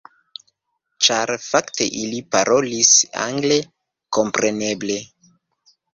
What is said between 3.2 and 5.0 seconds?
angle, kompreneble.